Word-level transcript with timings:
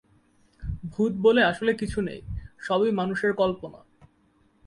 ভুত 0.83 1.13
বলে 1.17 1.41
আসলে 1.43 1.71
কিছু 1.73 2.01
নেই, 2.01 2.21
সবই 2.59 2.91
মানুষের 2.91 3.31
কল্পনা। 3.33 3.79